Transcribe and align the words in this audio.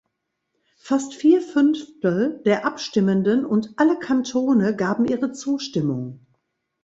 Fast 0.77 1.13
vier 1.13 1.41
Fünftel 1.43 2.41
der 2.43 2.65
Abstimmenden 2.65 3.45
und 3.45 3.75
alle 3.77 3.99
Kantone 3.99 4.75
gaben 4.75 5.05
ihre 5.05 5.31
Zustimmung. 5.31 6.25